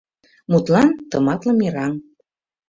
[0.51, 1.93] Мутлан, тыматле «мераҥ».